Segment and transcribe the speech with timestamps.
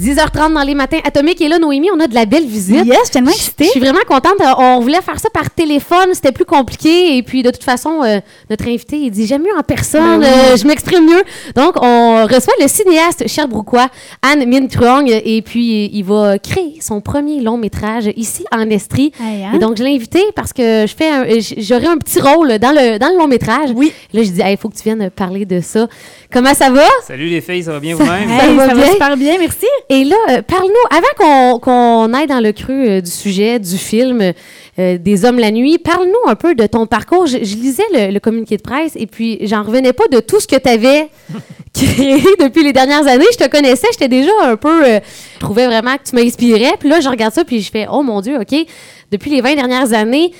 [0.00, 1.40] 10h30 dans les matins atomiques.
[1.40, 2.86] Et là, Noémie, on a de la belle visite.
[2.86, 3.64] Yes, je suis tellement excitée.
[3.66, 4.34] je suis vraiment contente.
[4.40, 7.16] Euh, On voulait faire ça par téléphone, c'était plus compliqué.
[7.16, 10.26] Et puis, de toute façon, euh, notre invité, il dit J'aime mieux en personne, Ben
[10.32, 10.52] oui.
[10.52, 11.22] euh, je m'exprime mieux.
[11.54, 13.88] Donc, on reçoit le cinéaste Sherbrookeois,
[14.22, 15.08] Anne Min Truong.
[15.24, 19.12] Et puis, il va créer son premier long métrage ici en Estrie.
[19.20, 19.52] Hey, hein?
[19.54, 22.98] Et donc, je l'ai invité parce que je fais j'aurai un petit rôle dans le,
[22.98, 23.70] dans le long métrage.
[23.74, 23.92] Oui.
[24.12, 25.86] Là, je dis Il faut que tu viennes parler de ça.
[26.32, 26.84] Comment ça va?
[27.06, 28.28] Salut les filles, ça va bien vous-même?
[28.28, 28.84] Ça Hey, va ça bien?
[28.84, 29.66] va super bien, merci.
[29.92, 34.32] Et là, euh, parle-nous, avant qu'on aille dans le creux euh, du sujet, du film
[34.78, 37.26] euh, Des Hommes la nuit, parle-nous un peu de ton parcours.
[37.26, 40.38] Je, je lisais le, le communiqué de presse et puis j'en revenais pas de tout
[40.38, 41.08] ce que tu avais
[41.74, 43.24] créé depuis les dernières années.
[43.32, 44.84] Je te connaissais, j'étais déjà un peu.
[44.86, 45.00] euh,
[45.34, 46.74] je trouvais vraiment que tu m'inspirais.
[46.78, 48.54] Puis là, je regarde ça puis je fais Oh mon Dieu, OK.
[49.10, 50.30] Depuis les 20 dernières années,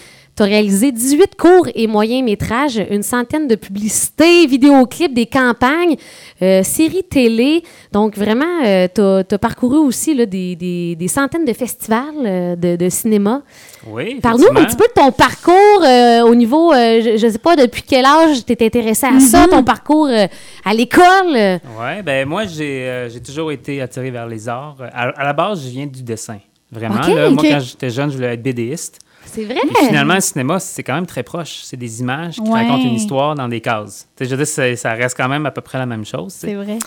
[0.41, 5.97] tu as réalisé 18 courts et moyens métrages, une centaine de publicités, vidéoclips, des campagnes,
[6.41, 7.63] euh, séries télé.
[7.93, 8.63] Donc, vraiment,
[8.95, 13.43] tu as, parcouru aussi là, des, des- des centaines de festivals euh, de, de cinéma.
[13.87, 14.19] Oui.
[14.23, 17.57] Parle-nous un petit peu de ton parcours euh, au niveau, euh, je ne sais pas
[17.57, 20.27] depuis quel âge tu t'es intéressé à ça, ton parcours euh,
[20.65, 21.35] à l'école?
[21.37, 21.59] euh.
[21.79, 24.77] Ouais, ben moi, j'ai euh, toujours été attiré vers les arts.
[24.93, 26.39] À, à la base, je viens du dessin.
[26.73, 29.01] Vraiment, là, moi, quand j'étais jeune, je voulais être BDiste.
[29.27, 29.61] C'est vrai?
[29.63, 31.61] Puis finalement, le cinéma, c'est quand même très proche.
[31.63, 32.63] C'est des images qui Ouais.
[32.67, 34.09] racontent une histoire dans des cases.
[34.21, 36.33] Je veux dire, ça reste quand même à peu près la même chose.
[36.37, 36.79] C'est vrai.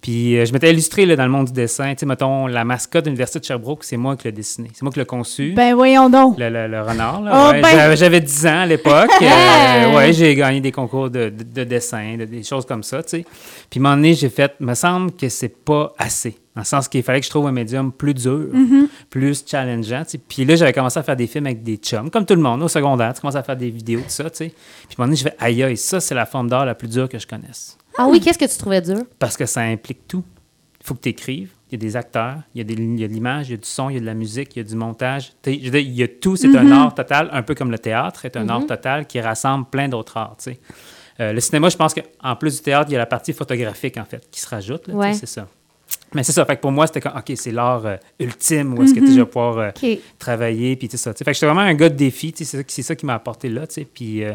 [0.00, 1.90] Puis euh, je m'étais illustré là, dans le monde du dessin.
[1.92, 4.70] Tu sais, mettons, la mascotte de l'Université de Sherbrooke, c'est moi qui l'ai dessiné.
[4.72, 5.52] C'est moi qui l'ai conçu.
[5.54, 6.38] Ben voyons donc.
[6.38, 7.32] Le, le- le renard, là.
[7.34, 7.60] Oh, ouais.
[7.60, 7.68] ben!
[7.70, 9.10] J'avais- J'avais 10 ans à l'époque.
[9.22, 13.02] Euh, ouais, j'ai gagné des concours de, de- de dessin, de- des choses comme ça,
[13.02, 13.24] tu sais.
[13.70, 16.36] Puis, à un moment donné, j'ai fait, me semble que c'est pas assez.
[16.56, 18.86] Dans le sens qu'il fallait que je trouve un médium plus dur, Mm-hmm.
[19.10, 20.04] Plus challengeant.
[20.28, 22.62] Puis là, j'avais commencé à faire des films avec des chums, comme tout le monde,
[22.62, 23.12] au secondaire.
[23.12, 24.48] Tu commences à faire des vidéos, tout ça, tu sais.
[24.48, 26.76] Puis, à un moment donné, je fais, aïe, aïe, ça, c'est la forme d'art la
[26.76, 27.76] plus dure que je connaisse.
[27.98, 29.02] Ah oui, qu'est-ce que tu trouvais dur?
[29.18, 30.24] Parce que ça implique tout.
[30.80, 31.50] Il faut que tu écrives.
[31.70, 33.52] Il y a des acteurs, il y a, des, il y a de l'image, il
[33.52, 35.32] y a du son, il y a de la musique, il y a du montage.
[35.46, 36.34] Je veux dire, il y a tout.
[36.34, 39.66] C'est un art total, un peu comme le théâtre est un art total qui rassemble
[39.66, 40.36] plein d'autres arts.
[41.20, 43.98] Euh, le cinéma, je pense qu'en plus du théâtre, il y a la partie photographique,
[43.98, 44.88] en fait, qui se rajoute.
[44.88, 45.12] Ouais.
[45.12, 45.46] C'est ça.
[46.14, 46.44] Mais c'est ça.
[46.44, 49.12] Fait que pour moi, c'était comme, OK, c'est l'art euh, ultime où est-ce que tu
[49.12, 49.70] je vais pouvoir euh,
[50.18, 51.12] travailler, puis tout ça.
[51.14, 51.24] tu sais.
[51.24, 53.74] Fait que j'étais vraiment un gars de défi, c'est ça, qui- m'a apporté là, tu
[53.74, 53.84] sais.
[53.92, 54.34] Puis, euh,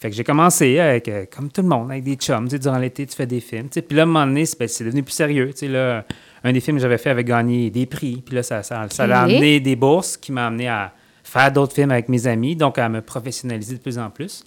[0.00, 2.78] fait que j'ai commencé avec, comme tout le monde, avec des chums, tu sais, durant
[2.78, 3.82] l'été, tu fais des films, tu sais.
[3.82, 6.04] Puis là, à un moment donné, c'est ben, c'est devenu plus sérieux, tu sais, là.
[6.42, 9.04] Un des films que j'avais fait avait gagné des prix, puis là, ça, ça, ça
[9.06, 9.10] Ok.
[9.12, 10.92] amené des bourses qui m'a amené à
[11.22, 14.44] faire d'autres films avec mes amis, donc à me professionnaliser de plus en plus.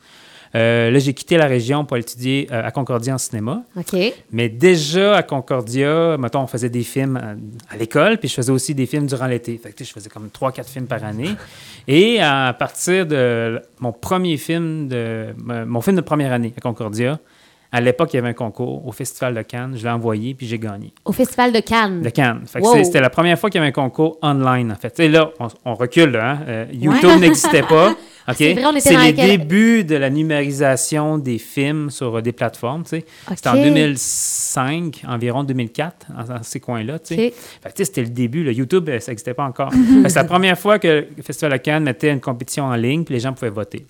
[0.56, 3.64] Euh, là, j'ai quitté la région pour étudier euh, à Concordia en cinéma.
[3.76, 3.96] OK.
[4.32, 8.52] Mais déjà à Concordia, mettons, on faisait des films à, à l'école, puis je faisais
[8.52, 9.60] aussi des films durant l'été.
[9.62, 11.32] Fait que je faisais comme 3-4 films par année.
[11.88, 17.20] Et à partir de mon premier film, de mon film de première année à Concordia,
[17.72, 19.74] à l'époque, il y avait un concours au Festival de Cannes.
[19.76, 20.94] Je l'ai envoyé, puis j'ai gagné.
[21.06, 22.02] Au Festival de Cannes?
[22.02, 22.44] De Cannes.
[22.60, 22.84] Wow.
[22.84, 24.96] C'était la première fois qu'il y avait un concours online, en fait.
[24.96, 26.40] Sais, là, on, on recule, là, hein.
[26.48, 27.18] Euh, YouTube Ouais.
[27.20, 27.92] n'existait pas.
[28.30, 28.36] OK?
[28.38, 32.18] C'est vrai, on était C'est dans les quel- débuts de la numérisation des films sur
[32.18, 32.84] euh, des plateformes.
[32.86, 33.06] C'était
[33.48, 33.64] en OK.
[33.64, 38.44] 2005, environ 2004, en- dans ces coins-là, c'était le début.
[38.44, 38.52] là.
[38.52, 39.72] YouTube, euh, ça n'existait pas encore.
[40.08, 43.14] C'est la première fois que le Festival de Cannes mettait une compétition en ligne, puis
[43.14, 43.86] les gens pouvaient voter.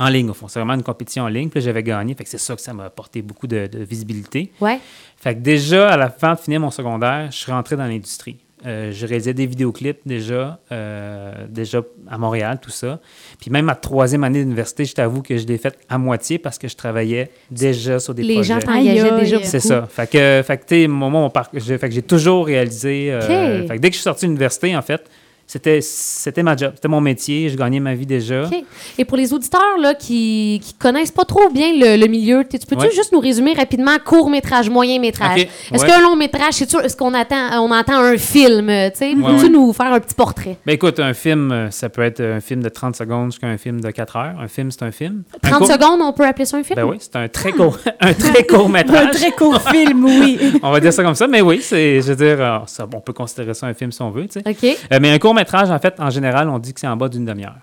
[0.00, 0.48] En ligne, au fond.
[0.48, 2.14] C'est vraiment une compétition en ligne, puis là, j'avais gagné.
[2.14, 4.50] Fait que c'est ça que ça m'a apporté beaucoup de, de visibilité.
[4.60, 4.78] Ouais.
[5.16, 8.38] Fait que déjà, à la fin de finir mon secondaire, je suis rentré dans l'industrie.
[8.66, 13.00] Euh, je réalisais des vidéoclips déjà, euh, déjà à Montréal, tout ça.
[13.40, 16.58] Puis même ma troisième année d'université, je t'avoue que je l'ai faite à moitié parce
[16.58, 18.52] que je travaillais déjà sur des Les projets.
[18.54, 19.48] gens t'engageaient déjà beaucoup.
[19.48, 19.86] C'est ça.
[19.90, 23.10] Fait que, fait que tu sais, moi, mon parc- j'ai- fait que j'ai toujours réalisé.
[23.10, 23.66] euh.
[23.66, 25.08] Fait que dès que je suis sorti de l'université, en fait,
[25.52, 28.48] c'était, c'était ma job, c'était mon métier, je gagnais ma vie déjà.
[28.96, 32.56] Et pour les auditeurs là, qui ne connaissent pas trop bien le, le milieu, tu
[32.58, 32.90] peux-tu Ouais.
[32.94, 35.40] juste nous résumer rapidement court-métrage, moyen-métrage?
[35.42, 35.88] OK, Est-ce ouais.
[35.88, 38.68] qu'un long-métrage, c'est sûr, est-ce qu'on attend, on entend un film?
[38.94, 39.12] sais?
[39.14, 39.48] Peux-tu ouais.
[39.48, 40.56] nous faire un petit portrait?
[40.64, 43.58] Ben écoute, un film, euh, ça peut être un film de 30 secondes jusqu'à un
[43.58, 44.34] film de 4 heures.
[44.40, 45.24] Un film, c'est un film.
[45.42, 46.76] Un 30 court- secondes, on peut appeler ça un film?
[46.76, 49.10] Ben oui, c'est un très court, un très court Un métrage.
[49.16, 50.38] très court film, oui.
[50.62, 53.00] On va dire ça comme ça, mais oui, c'est, je veux dire, euh, ça, on
[53.00, 54.24] peut considérer ça un film si on veut.
[54.46, 54.64] OK.
[54.64, 57.08] Euh, mais un court métrage, en fait, en général, on dit que c'est en bas
[57.08, 57.56] d'une demi-heure.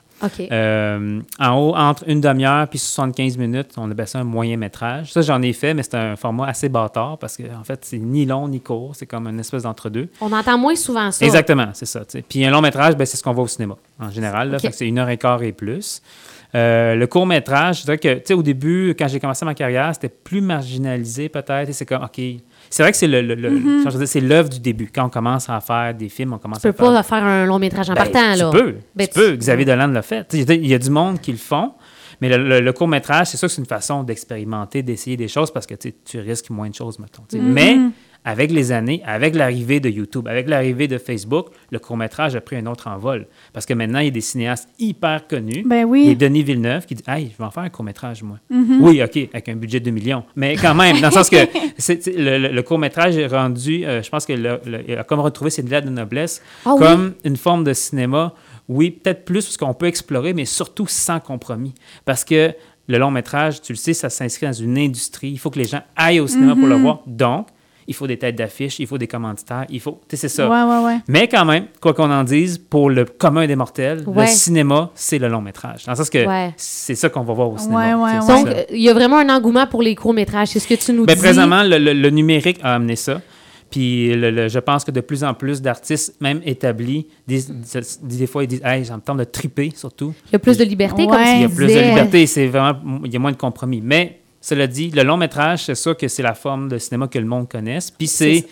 [0.52, 5.12] Euh, en haut, entre une demi-heure puis 75 minutes, on appelle ça un moyen métrage.
[5.12, 8.00] Ça, j'en ai fait, mais c'est un format assez bâtard parce que, en fait, c'est
[8.00, 8.96] ni long ni court.
[8.96, 10.10] C'est comme une espèce d'entre-deux.
[10.22, 11.26] On entend moins souvent ça.
[11.26, 12.02] Exactement, c'est ça.
[12.28, 14.58] Puis un long métrage, ben, c'est ce qu'on voit au cinéma, en général.
[14.72, 16.02] C'est une heure et quart et plus.
[16.56, 19.54] Euh, le court métrage, je dirais que, tu sais, au début, quand j'ai commencé ma
[19.54, 21.72] carrière, c'était plus marginalisé peut-être.
[21.74, 22.22] C'est comme, OK.
[22.70, 24.90] C'est vrai que c'est le, le- c'est l'œuvre du début.
[24.94, 27.24] Quand on commence à faire des films, on commence Tu à peux faire pas faire
[27.24, 28.52] un long-métrage en ben, partant, là.
[28.52, 28.76] Tu peux.
[28.96, 29.36] Ben, tu peux.
[29.36, 30.28] Xavier Dolan l'a fait.
[30.34, 31.74] Il y a du monde qui le font.
[32.20, 35.52] Mais le, le- le court-métrage, c'est sûr que c'est une façon d'expérimenter, d'essayer des choses
[35.52, 37.22] parce que tu risques moins de choses, mettons.
[37.32, 37.42] Mm-hmm.
[37.42, 37.78] Mais
[38.30, 42.58] avec les années, avec l'arrivée de YouTube, avec l'arrivée de Facebook, le court-métrage a pris
[42.58, 43.26] un autre envol.
[43.54, 45.64] Parce que maintenant, il y a des cinéastes hyper connus.
[45.66, 46.14] Ben oui.
[46.14, 48.38] Denis Villeneuve qui dit Hey, je vais en faire un court-métrage, moi.
[48.52, 48.78] Mm-hmm.
[48.82, 50.24] Oui, OK, avec un budget de 2 millions.
[50.36, 51.38] Mais quand même, dans le sens que
[52.18, 55.22] le, le- le court-métrage est rendu, euh, je pense que le, le- il a comme
[55.22, 56.80] retrouvé ses lettres de noblesse, Ah oui?
[56.86, 58.34] comme une forme de cinéma.
[58.68, 61.74] Oui, peut-être plus parce qu'on peut explorer, mais surtout sans compromis.
[62.04, 62.52] Parce que
[62.90, 65.30] le long métrage, tu le sais, ça s'inscrit dans une industrie.
[65.30, 67.00] Il faut que les gens aillent au cinéma pour le voir.
[67.08, 67.48] Donc,
[67.88, 70.00] il faut des têtes d'affiche, il faut des commanditaires, il faut.
[70.10, 70.50] Tu sais, c'est ça.
[70.50, 70.98] Ouais, ouais, ouais.
[71.08, 75.20] Mais quand même, quoi qu'on en dise, pour le commun des mortels, le cinéma, c'est
[75.20, 75.86] le long métrage.
[75.86, 76.54] Dans le sens que Ouais.
[76.58, 77.94] c'est ça qu'on va voir au cinéma.
[78.28, 78.54] Donc, ça.
[78.72, 80.50] il y a vraiment un engouement pour les courts-métrages.
[80.50, 81.20] C'est ce que tu nous Ben, dis.
[81.22, 83.22] présentement, le, le- le numérique a amené ça.
[83.70, 88.00] Puis le- le- je pense que de plus en plus d'artistes, même établis, disent, disent-
[88.02, 90.14] des fois, ils disent Hey, j'ai le temps de triper, surtout.
[90.28, 91.24] Il y a plus de liberté, comme Ouais.
[91.26, 93.82] tu Il y a plus de liberté, c'est vraiment, il y a moins de compromis.
[93.84, 97.20] Mais cela dit, le long métrage, c'est sûr que c'est la forme de cinéma que
[97.20, 97.92] le monde connaisse.
[97.92, 98.46] Puis c'est,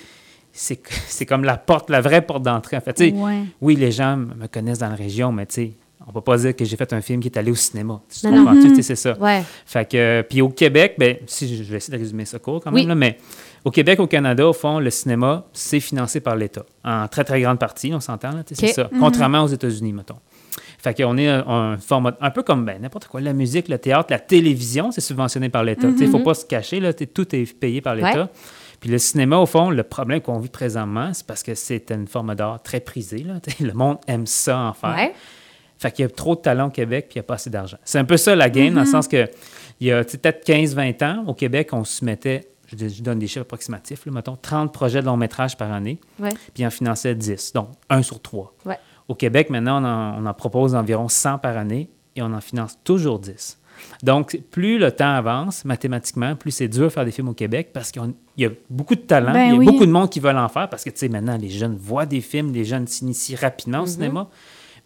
[0.51, 2.75] c'est, c'est comme la porte, la vraie porte d'entrée.
[2.75, 3.43] En fait, Ouais.
[3.61, 5.71] oui, les gens me connaissent dans la région, mais tu sais,
[6.05, 8.01] on peut pas dire que j'ai fait un film qui est allé au cinéma.
[8.09, 8.45] Tu Non, non.
[8.45, 8.67] comprends-tu?
[8.69, 9.17] Tu sais, c'est ça.
[9.17, 9.41] Ouais.
[9.65, 12.61] Fait que, euh, puis au Québec, ben, si je vais essayer de résumer ça court
[12.61, 12.85] quand même, Oui.
[12.87, 13.17] là, mais
[13.63, 16.65] au Québec, au Canada, au fond, le cinéma, c'est financé par l'État.
[16.83, 18.89] En très, très grande partie, on s'entend, là, c'est ça.
[18.99, 20.17] Contrairement aux États-Unis, mettons.
[20.85, 23.79] Fait qu'on est un, un format, un peu comme ben, n'importe quoi, la musique, le
[23.79, 25.87] théâtre, la télévision, c'est subventionné par l'État.
[25.87, 28.25] Il ne faut pas se cacher, là, tout est payé par l'État.
[28.25, 28.29] Ouais.
[28.79, 32.07] Puis le cinéma, au fond, le problème qu'on vit présentement, c'est parce que c'est une
[32.07, 33.23] forme d'art très prisée.
[33.23, 34.95] Là, le monde aime ça en faire.
[34.95, 35.13] Ouais.
[35.79, 37.49] Fait qu'il y a trop de talent au Québec, puis il n'y a pas assez
[37.49, 37.77] d'argent.
[37.83, 39.27] C'est un peu ça la game, dans le sens que
[39.81, 43.25] il y a peut-être 15-20 ans, au Québec, on soumettait, je, dis- je donne des
[43.27, 46.29] chiffres approximatifs, là, mettons, 30 projets de long métrage par année, Ouais.
[46.53, 48.53] puis on finançait 10, donc 1 sur 3.
[48.65, 48.77] Ouais.
[49.07, 52.41] Au Québec, maintenant, on en, on en propose environ 100 par année et on en
[52.41, 53.59] finance toujours 10.
[54.03, 57.71] Donc, plus le temps avance, mathématiquement, plus c'est dur de faire des films au Québec
[57.73, 59.65] parce qu'il y a beaucoup de talent, Ben il y a oui.
[59.65, 62.05] beaucoup de monde qui veulent en faire parce que, tu sais, maintenant, les jeunes voient
[62.05, 64.29] des films, les jeunes s'initient rapidement au cinéma,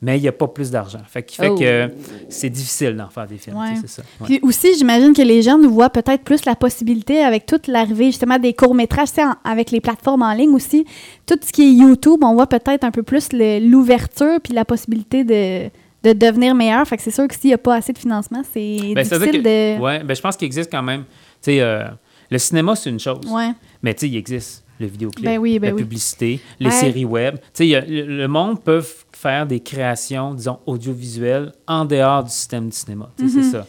[0.02, 1.00] mais il n'y a pas plus d'argent.
[1.08, 1.56] Fait fait Oh.
[1.56, 1.90] que
[2.30, 3.78] c'est difficile d'en faire des films, tu sais, Ouais.
[3.82, 4.02] c'est ça.
[4.22, 4.26] Ouais.
[4.28, 8.40] Puis aussi, j'imagine que les jeunes voient peut-être plus la possibilité avec toute l'arrivée justement
[8.40, 10.86] des courts-métrages, tu sais, en- avec les plateformes en ligne aussi.
[11.26, 15.24] Tout ce qui est YouTube, on voit peut-être un peu plus l'ouverture puis la possibilité
[15.24, 15.70] de,
[16.04, 16.88] de devenir meilleur.
[16.88, 19.32] Fait que c'est sûr que s'il n'y a pas assez de financement, c'est Ben, difficile
[19.44, 19.82] que- de...
[19.82, 21.02] ouais, ben, je pense qu'il existe quand même.
[21.42, 21.84] Tu sais, euh,
[22.32, 23.20] le cinéma, c'est une chose.
[23.30, 23.52] Ouais.
[23.84, 25.82] Mais tu sais, il existe le vidéoclip, Ben oui, ben la oui.
[25.82, 27.36] publicité, les séries web.
[27.38, 31.86] Tu sais, il y a- le, le monde peut faire des créations, disons, audiovisuelles en
[31.86, 33.10] dehors du système du cinéma.
[33.18, 33.66] C'est ça.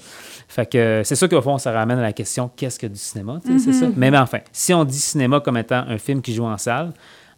[0.49, 2.99] Fait que euh, c'est sûr qu'au fond, ça ramène à la question qu'est-ce que du
[2.99, 3.41] cinéma?
[3.45, 3.87] C'est ça.
[3.97, 6.93] Mais, mais enfin, si on dit cinéma comme étant un film qui joue en salle,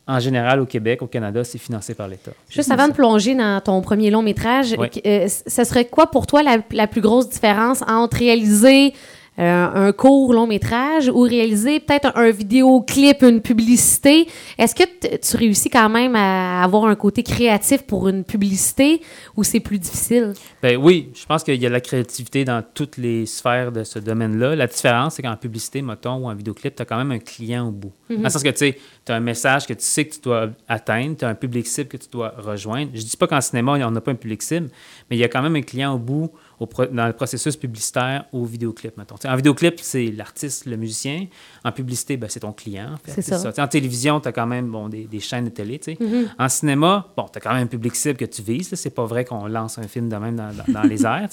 [0.06, 2.32] en général, au Québec, au Canada, c'est financé par l'État.
[2.50, 4.90] Juste avant de plonger dans ton premier long métrage, Ouais.
[5.06, 8.94] euh, ce serait quoi pour toi la, la plus grosse différence entre réaliser
[9.38, 14.28] euh, un court long métrage ou réaliser peut-être un, un vidéoclip, une publicité?
[14.58, 14.84] Est-ce que
[15.16, 19.00] tu réussis quand même à avoir un côté créatif pour une publicité
[19.36, 20.34] ou c'est plus difficile?
[20.62, 23.84] Ben oui, je pense qu'il y a de la créativité dans toutes les sphères de
[23.84, 24.54] ce domaine-là.
[24.54, 27.68] La différence, c'est qu'en publicité, mettons, ou en vidéoclip, tu as quand même un client
[27.68, 27.92] au bout.
[28.10, 30.20] Dans le sens que, tu sais, tu as un message que tu sais que tu
[30.20, 32.90] dois atteindre, tu as un public cible que tu dois rejoindre.
[32.94, 34.68] Je dis pas qu'en cinéma, on n'a pas un public cible,
[35.08, 37.56] mais il y a quand même un client au bout au pro- dans le processus
[37.56, 39.16] publicitaire au vidéoclip, mettons.
[39.24, 41.26] En vidéoclip, c'est l'artiste, le musicien.
[41.64, 42.92] En publicité, ben, c'est ton client.
[42.94, 43.20] en fait.
[43.20, 43.52] C'est ça.
[43.62, 45.80] En télévision, tu as quand même bon, des, des chaînes de télé.
[45.82, 45.98] sais.
[46.38, 48.74] En cinéma, bon, tu as quand même un public cible que tu vises.
[48.74, 51.28] C'est pas vrai qu'on lance un film de même dans, dans- dans les airs.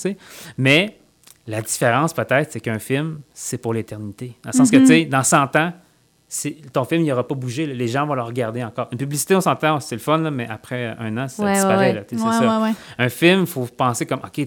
[0.57, 0.97] Mais
[1.47, 4.35] la différence, peut-être, c'est qu'un film, c'est pour l'éternité.
[4.43, 5.73] Dans le sens que, tu sais, dans 100 ans,
[6.73, 7.65] ton film, il n'aura pas bougé.
[7.65, 8.87] Les gens vont le regarder encore.
[8.91, 11.91] Une publicité, on s'entend, c'est le fun, là, mais après un an, ça Ouais, disparaît.
[11.93, 11.99] ouais.
[12.11, 12.17] Ouais,
[12.73, 12.73] ça.
[12.99, 14.45] Un film, il faut penser comme, OK, tu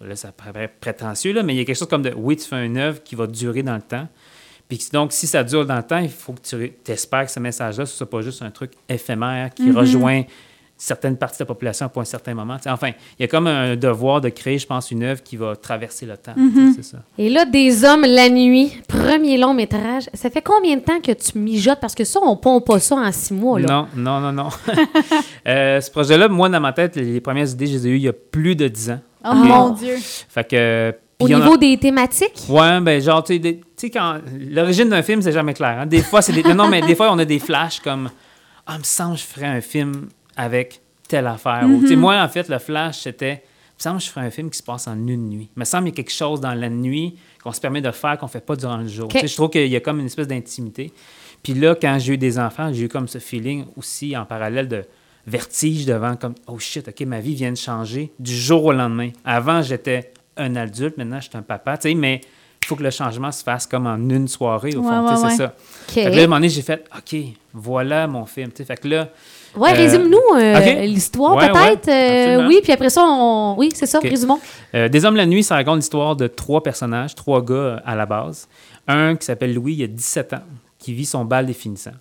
[0.00, 2.44] là, ça paraît prétentieux, là, mais il y a quelque chose comme de, oui, tu
[2.44, 4.08] fais une œuvre qui va durer dans le temps.
[4.68, 7.40] Puis donc, si ça dure dans le temps, il faut que tu espères que ce
[7.40, 10.24] message-là, ce soit pas juste un truc éphémère qui rejoint
[10.80, 12.56] certaines parties de la population pour un certain moment.
[12.66, 15.56] Enfin, il y a comme un devoir de créer, je pense, une œuvre qui va
[15.56, 16.34] traverser le temps.
[16.80, 16.98] Ça.
[17.18, 20.04] Et là, Des hommes la nuit, premier long métrage.
[20.14, 21.80] Ça fait combien de temps que tu mijotes?
[21.80, 23.58] Parce que ça, on pompe pas ça en six mois.
[23.58, 23.86] Là.
[23.96, 24.48] Non, non, non, non.
[25.46, 28.02] Euh, ce projet-là, moi, dans ma tête, les premières idées, je les ai eues il
[28.02, 29.00] y a plus de 10 ans.
[29.24, 29.94] Oh mon Dieu.
[30.28, 30.94] Fait que...
[31.20, 32.44] Au a- niveau des thématiques?
[32.48, 33.40] Ouais, ben genre, tu
[33.76, 34.18] sais, quand.
[34.50, 35.78] L'origine d'un film, c'est jamais clair.
[35.80, 35.86] hein.
[35.86, 36.42] Des fois, c'est des.
[36.54, 38.08] Non, mais des fois, on a des flashs comme.
[38.66, 41.66] Ah, il me semble que je ferais un film avec telle affaire.
[41.86, 43.42] Sais, moi, en fait, le flash, c'était.
[43.42, 45.48] Il me semble que je ferais un film qui se passe en une nuit.
[45.56, 47.90] Il me semble qu'il y a quelque chose dans la nuit qu'on se permet de
[47.92, 49.08] faire qu'on fait pas durant le jour.
[49.14, 50.92] Je trouve qu'il y a comme une espèce d'intimité.
[51.44, 54.66] Puis là, quand j'ai eu des enfants, j'ai eu comme ce feeling aussi en parallèle
[54.66, 54.84] de
[55.28, 59.10] vertige devant comme oh shit, OK, ma vie vient de changer du jour au lendemain.
[59.24, 62.20] Avant, j'étais un adulte, maintenant je suis un papa, tu sais, mais
[62.64, 65.06] faut que le changement se fasse comme en une soirée, au Ouais, fond.
[65.06, 65.30] ouais, ouais.
[65.30, 65.54] C'est ça.
[65.86, 67.16] Fait que là, à un moment donné, j'ai fait, OK,
[67.54, 68.50] voilà mon film.
[68.50, 69.08] Tu sais, fait que là,
[69.56, 71.86] Ouais, Euh, résume-nous euh, l'histoire Ouais, peut-être.
[71.88, 73.54] ouais, euh, oui, puis après ça, on...
[73.58, 74.40] oui, c'est ça, résumons.
[74.72, 78.48] Des Hommes la nuit, ça raconte l'histoire de trois personnages, trois gars à la base.
[78.86, 80.42] Un qui s'appelle Louis, il a 17 ans,
[80.78, 81.92] qui vit son bal définissant.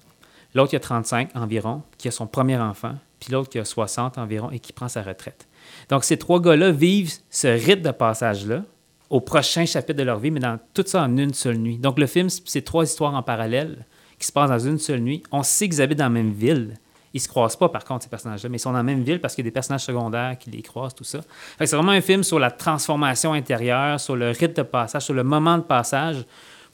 [0.56, 2.94] L'autre, il a 35 environ, qui a son premier enfant.
[3.20, 5.48] Puis l'autre, qui a 60 environ et qui prend sa retraite.
[5.89, 8.62] Donc, ces trois gars-là vivent ce rite de passage-là
[9.10, 11.77] au prochain chapitre de leur vie, mais dans tout ça en une seule nuit.
[11.77, 13.86] Donc, le film, c'est trois histoires en parallèle
[14.20, 15.24] qui se passent dans une seule nuit.
[15.32, 16.75] On sait qu'ils habitent dans la même ville.
[17.14, 19.20] Ils se croisent pas, par contre, ces personnages-là, mais ils sont dans la même ville
[19.20, 21.20] parce qu'il y a des personnages secondaires qui les croisent, tout ça.
[21.60, 25.24] C'est vraiment un film sur la transformation intérieure, sur le rite de passage, sur le
[25.24, 26.26] moment de passage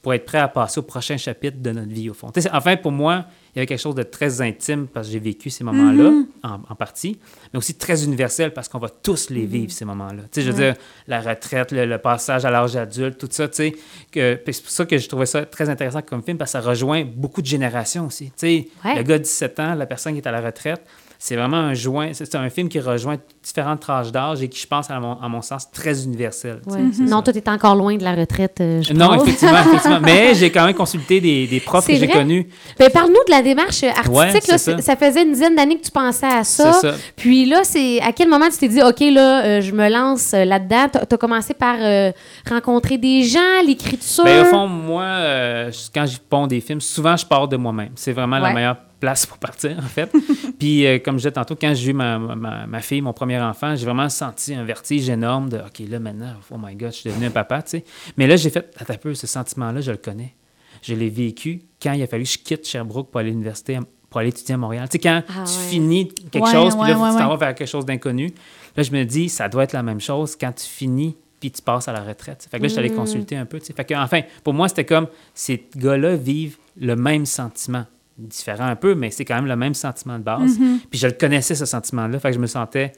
[0.02, 2.30] pour être prêt à passer au prochain chapitre de notre vie, au fond.
[2.52, 3.24] Enfin, pour moi,
[3.54, 6.10] il y avait quelque chose de très intime parce que j'ai vécu ces moments-là,
[6.42, 7.18] en, en partie,
[7.52, 10.22] mais aussi très universel parce qu'on va tous les vivre, ces moments-là.
[10.32, 10.74] Tu sais, je veux dire,
[11.06, 13.76] la retraite, le, le passage à l'âge adulte, tout ça, tu sais.
[14.12, 17.04] C'est pour ça que je trouvais ça très intéressant comme film parce que ça rejoint
[17.04, 18.26] beaucoup de générations aussi.
[18.26, 18.96] Tu sais, Ouais.
[18.96, 20.82] le gars de 17 ans, la personne qui est à la retraite,
[21.26, 24.66] c'est vraiment un joint, c'est un film qui rejoint différentes tranches d'âge et qui, je
[24.66, 26.60] pense, à mon, à mon sens, très universel.
[26.70, 29.22] tu Non, toi, t'es encore loin de la retraite, euh, je Non, pense.
[29.22, 30.00] effectivement, effectivement.
[30.02, 32.46] Mais j'ai quand même consulté des, des profs que j'ai connus.
[32.78, 34.12] Ben, parle-nous de la démarche artistique.
[34.12, 34.78] Ouais, là, c'est ça.
[34.82, 34.96] ça.
[34.96, 36.78] faisait une dizaine d'années que tu pensais à ça.
[37.16, 40.34] Puis là, c'est à quel moment tu t'es dit, OK, là, euh, je me lance
[40.34, 40.88] euh, là-dedans?
[41.08, 42.12] Tu as commencé par euh,
[42.46, 44.24] rencontrer des gens, l'écriture?
[44.24, 45.06] Ben, au fond, moi,
[45.94, 47.92] quand je ponds des films, souvent, je pars de moi-même.
[47.94, 50.10] C'est vraiment la meilleure place pour partir, en fait.
[50.58, 53.38] Puis, euh, comme je disais tantôt, quand j'ai eu ma, ma, ma fille, mon premier
[53.38, 56.96] enfant, j'ai vraiment senti un vertige énorme de OK, là, maintenant, oh my God, je
[56.98, 57.84] suis devenu un papa, tu sais.
[58.16, 60.34] Mais là, j'ai fait, attends un peu, ce sentiment-là, je le connais.
[60.82, 63.78] Je l'ai vécu quand il a fallu que je quitte Sherbrooke pour aller à l'université,
[64.08, 64.88] pour aller étudier à Montréal.
[64.88, 65.66] Tu sais, quand Ah, tu ouais.
[65.68, 68.32] finis quelque Ouais, chose, puis là, ouais, tu t'en vas vers quelque chose d'inconnu,
[68.76, 71.60] là, je me dis, ça doit être la même chose quand tu finis puis tu
[71.60, 72.48] passes à la retraite.
[72.50, 72.94] Fait que là, je allé Mm.
[72.96, 73.58] consulter un peu.
[73.60, 73.74] tu sais.
[73.74, 77.84] Fait que, enfin, pour moi, c'était comme ces gars-là vivent le même sentiment.
[78.16, 80.56] Différent un peu, mais c'est quand même le même sentiment de base.
[80.58, 80.78] Mm-hmm.
[80.90, 82.18] Puis je le connaissais, ce sentiment-là.
[82.20, 82.92] Fait que je me sentais,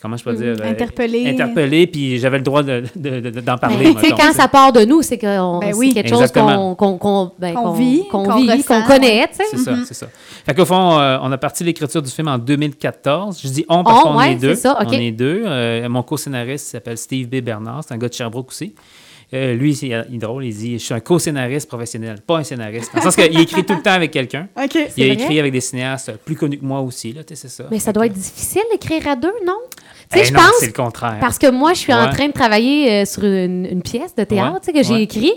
[0.00, 1.28] comment je peux dire, euh, Interpellé.
[1.28, 3.92] interpellé, puis j'avais le droit de- de- de- d'en parler.
[3.96, 5.92] Tu sais, quand ça part de nous, c'est que on- Ben c'est oui.
[5.92, 9.26] quelque chose qu'on qu'on qu'on ben, qu'on- vit, qu'on connaît.
[9.28, 9.44] tu sais.
[9.50, 10.06] C'est ça, c'est ça.
[10.46, 13.40] Fait qu'au fond, euh, on a parti l'écriture du film en 2014.
[13.42, 14.54] Je dis on parce On, qu'on ouais, est deux.
[14.54, 14.86] c'est ça, ok.
[14.88, 15.42] On est deux.
[15.46, 17.40] Euh, mon co-scénariste s'appelle Steve B.
[17.40, 17.82] Bernard.
[17.86, 18.74] C'est un gars de Sherbrooke aussi.
[19.32, 20.44] Euh, lui, c'est il est drôle.
[20.44, 22.90] Il dit Je suis un co-scénariste professionnel, pas un scénariste.
[22.92, 24.48] Dans le sens qu'il écrit tout le temps avec quelqu'un.
[24.60, 24.74] OK.
[24.96, 25.22] Il a vrai?
[25.22, 27.12] écrit avec des cinéastes plus connus que moi aussi.
[27.12, 27.68] Là, tu sais, c'est ça.
[27.70, 29.54] Mais ça doit être difficile d'écrire à deux, non?
[30.12, 31.18] Tu Eh sais, je pense, c'est le contraire.
[31.20, 34.24] parce que moi, je suis en train de travailler euh, sur une, une pièce de
[34.24, 35.02] théâtre Ouais, tu sais, que j'ai ouais.
[35.02, 35.32] écrit.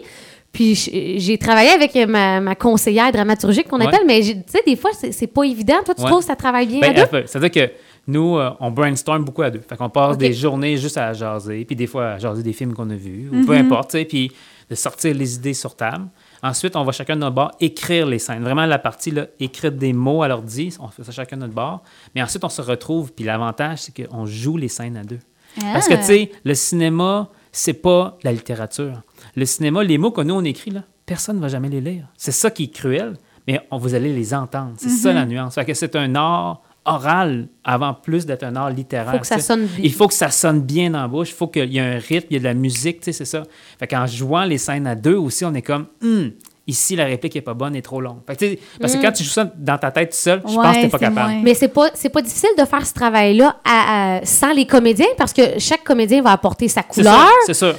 [0.52, 0.76] Puis
[1.18, 3.88] j'ai travaillé avec ma, ma conseillère dramaturgique qu'on Ouais.
[3.88, 5.76] appelle, mais tu sais, des fois, c'est pas évident.
[5.86, 6.08] Toi, tu Ouais.
[6.10, 7.02] trouves que ça travaille bien Ben, à deux?
[7.02, 7.24] un peu.
[7.26, 7.72] C'est-à-dire que
[8.08, 9.62] nous, euh, on brainstorm beaucoup à deux.
[9.62, 12.74] Fait qu'on passe des journées juste à jaser, puis des fois à jaser des films
[12.74, 13.46] qu'on a vus, ou Mhm.
[13.46, 14.32] peu importe, tu sais, puis
[14.70, 16.08] de sortir les idées sur table.
[16.42, 18.44] Ensuite, on va chacun de notre bord écrire les scènes.
[18.44, 21.54] Vraiment, la partie, là, écrire des mots à l'ordi, on fait ça chacun de notre
[21.54, 21.84] bord.
[22.16, 25.20] Mais ensuite, on se retrouve, puis l'avantage, c'est qu'on joue les scènes à deux.
[25.62, 25.98] Parce que, Ah.
[25.98, 29.02] tu sais, le cinéma, c'est pas la littérature.
[29.36, 32.08] Le cinéma, les mots que nous, on écrit, là, personne ne va jamais les lire.
[32.18, 33.14] C'est ça qui est cruel,
[33.48, 34.74] mais on, vous allez les entendre.
[34.78, 35.16] C'est ça Mhm.
[35.16, 35.56] la nuance.
[35.56, 39.14] Fait que c'est un art oral avant plus d'être un art littéraire.
[39.14, 39.80] Faut que ça tu sonne bien.
[39.84, 41.30] Il faut que ça sonne bien dans la bouche.
[41.30, 43.12] Il faut qu'il y ait un rythme, il y a de la musique, tu sais,
[43.14, 43.44] c'est ça.
[43.80, 46.32] Fait qu'en jouant les scènes à deux aussi, on est comme, Hum,
[46.68, 48.20] ici, la réplique est pas bonne, est trop longue.
[48.28, 50.54] Fait que, tu parce que quand tu joues ça dans ta tête tout seul, je
[50.54, 51.32] pense que Ouais, t'es pas capable.
[51.32, 54.66] moins- Mais c'est pas c'est pas difficile de faire ce travail-là à- à- sans les
[54.66, 57.28] comédiens parce que chaque comédien va apporter sa couleur.
[57.46, 57.74] c'est ça.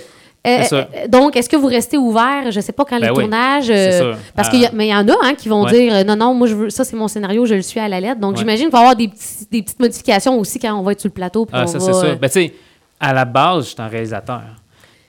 [0.46, 0.76] Euh, ça.
[0.76, 3.70] euh, donc, est-ce que vous restez ouvert, je sais pas, quand Ben les oui, tournages...
[3.70, 4.14] euh.
[4.36, 5.72] Parce qu'il y a, mais il y en a hein, qui vont Ouais.
[5.72, 7.98] dire non, non, moi, je veux, ça, c'est mon scénario, je le suis à la
[8.00, 8.20] lettre.
[8.20, 8.38] Donc, Ouais.
[8.40, 11.00] j'imagine qu'il va y avoir des, petits- des petites modifications aussi quand on va être
[11.00, 11.46] sur le plateau.
[11.52, 12.14] Ah, on ça, c'est ça.
[12.16, 12.52] Ben, tu sais,
[13.00, 14.42] à la base, je suis un réalisateur.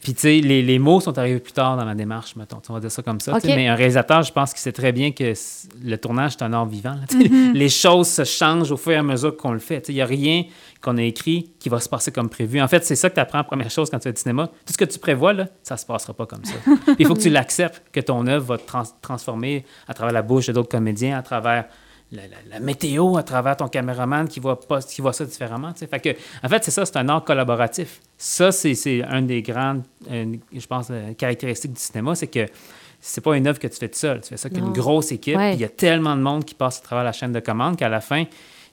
[0.02, 2.62] Puis, tu sais, les, les mots sont arrivés plus tard dans ma démarche, mettons.
[2.70, 3.38] On va dire ça comme ça.
[3.44, 5.34] Mais un réalisateur, je pense qu'il sait très bien que
[5.84, 6.92] le tournage, c'est un art vivant.
[6.92, 7.18] là, sais.
[7.56, 9.84] Les choses se changent au fur et à mesure qu'on le fait.
[9.90, 10.44] Il n'y a rien
[10.86, 12.62] qu'on a écrit qui va se passer comme prévu.
[12.62, 14.48] En fait, c'est ça que tu apprends première chose quand tu fais du cinéma.
[14.66, 16.54] Tout ce que tu prévois, là, ça ne se passera pas comme ça.
[17.00, 20.22] Il faut que tu l'acceptes, que ton œuvre va te trans- transformer à travers la
[20.22, 21.66] bouche de d'autres comédiens, à travers
[22.12, 25.74] la, la- la météo, à travers ton caméraman qui voit, pas, qui voit ça différemment.
[25.74, 26.10] Fait que,
[26.44, 28.00] en fait, c'est ça, c'est un art collaboratif.
[28.18, 32.46] Ça, c'est une des grandes, je pense, euh, caractéristiques du cinéma, c'est que
[33.02, 34.22] c'est pas une œuvre que tu fais tout seul.
[34.22, 35.36] Tu fais ça avec une grosse équipe.
[35.38, 35.54] Ouais.
[35.56, 37.90] Il y a tellement de monde qui passe à travers la chaîne de commande qu'à
[37.90, 38.26] la fin,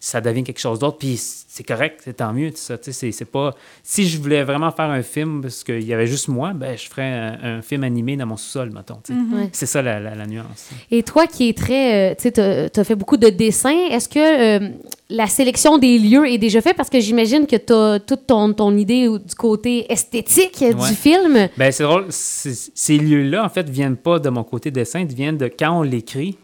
[0.05, 0.99] ça devient quelque chose d'autre.
[0.99, 2.51] Puis c'est correct, c'est tant mieux.
[2.57, 2.77] ça.
[2.77, 3.55] Tu C'est c'est pas...
[3.85, 6.89] Si je voulais vraiment faire un film parce qu'il y avait juste moi, ben, je
[6.89, 8.99] ferais un, un film animé dans mon sous-sol, mettons.
[9.05, 9.13] tu.
[9.13, 9.49] Ouais.
[9.53, 10.71] C'est ça la, la- la nuance.
[10.91, 12.11] Et toi qui es très.
[12.11, 14.19] euh, tu sais, t'as as fait beaucoup de dessins, est-ce que
[14.65, 14.71] euh,
[15.09, 16.77] la sélection des lieux est déjà faite?
[16.77, 20.75] Parce que j'imagine que tu as toute ton, ton idée du côté esthétique Ouais.
[20.75, 21.49] du film.
[21.57, 22.07] Ben, c'est drôle.
[22.11, 25.79] c'est- Ces lieux-là, en fait, viennent pas de mon côté dessin, ils viennent de quand
[25.79, 26.33] on l'écrit.
[26.33, 26.39] Tu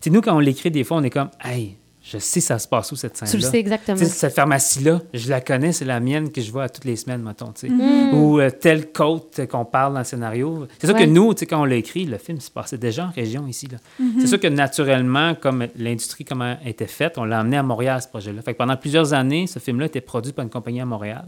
[0.00, 2.68] sais, nous, quand on l'écrit, des fois, on est comme, hey, je sais ça se
[2.68, 3.30] passe où cette scène-là.
[3.32, 3.96] Tu le sais exactement.
[3.96, 7.54] Cette pharmacie-là, je la connais, c'est la mienne que je vois toutes les semaines, mettons.
[7.62, 8.12] Mm.
[8.14, 10.66] Ou euh, telle côte qu'on parle dans le scénario.
[10.78, 11.04] C'est sûr Ouais.
[11.06, 13.68] que nous, quand on l'a écrit, le film se passait déjà en région ici.
[13.72, 13.78] là.
[14.20, 18.08] C'est sûr que naturellement, comme l'industrie comment était faite, on l'a amené à Montréal, ce
[18.08, 18.42] projet-là.
[18.42, 21.24] Fait que pendant plusieurs années, ce film-là était produit par une compagnie à Montréal.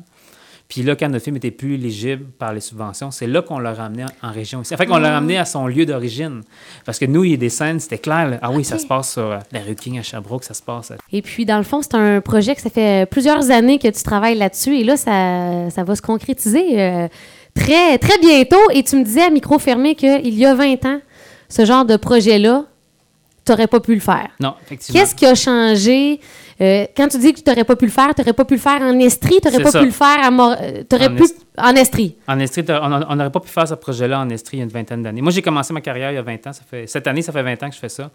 [0.68, 3.72] Puis là, quand notre film était plus éligible par les subventions, c'est là qu'on l'a
[3.72, 4.74] ramené en, en région ici.
[4.76, 6.42] Fait qu'on l'a ramené à son lieu d'origine.
[6.84, 8.28] Parce que nous, il y a des scènes, c'était clair.
[8.30, 8.38] là.
[8.42, 10.90] Ah oui, ça se passe sur euh, la rue King à Sherbrooke, ça se passe.
[10.90, 13.86] à- Et puis, dans le fond, c'est un projet que ça fait plusieurs années que
[13.86, 14.76] tu travailles là-dessus.
[14.76, 17.06] Et là, ça, ça va se concrétiser euh,
[17.54, 18.70] très, très bientôt.
[18.74, 21.00] Et tu me disais à micro fermé qu'il y a 20 ans,
[21.48, 22.64] ce genre de projet-là,
[23.44, 24.26] tu n'aurais pas pu le faire.
[24.40, 25.00] Non, effectivement.
[25.00, 26.18] Qu'est-ce qui a changé?
[26.60, 28.54] Euh, quand tu dis que tu n'aurais pas pu le faire, tu n'aurais pas pu
[28.54, 29.80] le faire en Estrie, tu n'aurais pas ça.
[29.80, 32.16] pu le faire à Mor- euh, En pu Est- en Estrie.
[32.26, 34.64] En Estrie, on on n'aurait pas pu faire ce projet-là en Estrie il y a
[34.64, 35.20] une vingtaine d'années.
[35.20, 36.52] Moi, j'ai commencé ma carrière il y a 20 ans.
[36.52, 38.10] Ça fait, cette année, ça fait 20 ans que je fais ça.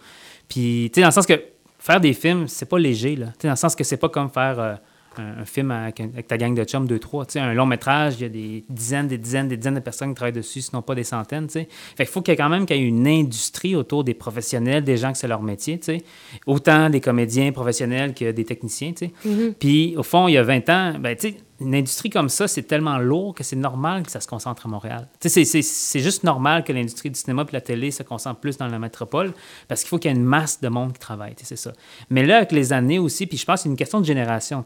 [0.49, 1.39] Puis, tu sais, dans le sens que
[1.77, 3.27] faire des films, c'est pas léger, là.
[3.27, 4.73] Tu sais, dans le sens que c'est pas comme faire euh,
[5.17, 7.25] un, un film avec, ta gang de chums, deux, trois.
[7.25, 9.79] Tu sais, un long métrage, il y a des dizaines, des dizaines, des dizaines de
[9.79, 11.67] personnes qui travaillent dessus, sinon pas des centaines, tu sais.
[11.69, 14.13] Fait qu'il faut qu'il y ait quand même qu'il y ait une industrie autour des
[14.13, 16.03] professionnels, des gens que c'est leur métier, tu sais.
[16.45, 19.53] Autant des comédiens professionnels que des techniciens, tu sais.
[19.59, 22.47] Puis, au fond, il y a 20 ans, ben, tu sais, une industrie comme ça,
[22.47, 25.07] c'est tellement lourd que c'est normal que ça se concentre à Montréal.
[25.19, 28.79] C'est- juste normal que l'industrie du cinéma et la télé se concentre plus dans la
[28.79, 29.33] métropole
[29.67, 31.71] parce qu'il faut qu'il y ait une masse de monde qui travaille, c'est ça.
[32.09, 34.63] Mais là, avec les années aussi, puis je pense que c'est une question de génération,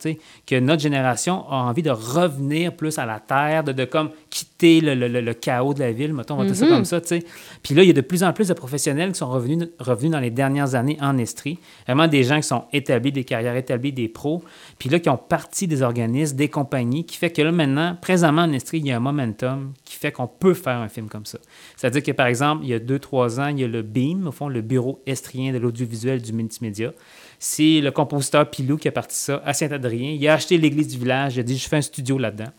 [0.48, 4.82] que notre génération a envie de revenir plus à la terre, de, de comme quitter
[4.82, 7.00] le, le- le- le chaos de la ville, mettons, on va dire ça comme ça,
[7.00, 7.24] tu sais.
[7.64, 10.12] Puis là, il y a de plus en plus de professionnels qui sont revenus, revenus
[10.12, 11.58] dans les dernières années en Estrie.
[11.88, 14.44] Vraiment des gens qui sont établis, des carrières établies, des pros.
[14.78, 18.42] Puis là, qui ont parti des organismes, des compagnies, qui fait que là, maintenant, présentement
[18.42, 21.26] en Estrie, il y a un momentum qui fait qu'on peut faire un film comme
[21.26, 21.38] ça.
[21.78, 24.28] C'est-à-dire que, par exemple, il y a deux, trois ans, il y a le BEAM,
[24.28, 26.92] au fond, le Bureau estrien de l'audiovisuel du multimédia.
[27.40, 30.12] C'est le compositeur Pilou qui a parti ça à Saint-Adrien.
[30.12, 32.52] Il a acheté l'église du village, il a dit, je fais un studio là-dedans.